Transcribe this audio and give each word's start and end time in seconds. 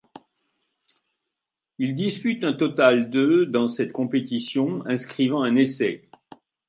Il 1.77 1.93
dispute 1.93 2.43
un 2.43 2.53
total 2.53 3.11
de 3.11 3.43
dans 3.45 3.67
cette 3.67 3.93
compétition, 3.93 4.81
inscrivant 4.87 5.43
un 5.43 5.55
essai. 5.55 6.09